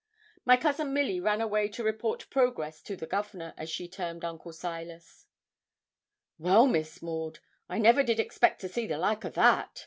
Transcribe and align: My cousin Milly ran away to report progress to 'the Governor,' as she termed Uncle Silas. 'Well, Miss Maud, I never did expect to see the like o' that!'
My 0.45 0.57
cousin 0.57 0.95
Milly 0.95 1.19
ran 1.19 1.41
away 1.41 1.67
to 1.67 1.83
report 1.83 2.27
progress 2.31 2.81
to 2.81 2.95
'the 2.95 3.05
Governor,' 3.05 3.53
as 3.55 3.69
she 3.69 3.87
termed 3.87 4.25
Uncle 4.25 4.51
Silas. 4.51 5.27
'Well, 6.39 6.65
Miss 6.65 7.03
Maud, 7.03 7.37
I 7.69 7.77
never 7.77 8.01
did 8.01 8.19
expect 8.19 8.61
to 8.61 8.67
see 8.67 8.87
the 8.87 8.97
like 8.97 9.23
o' 9.25 9.29
that!' 9.29 9.79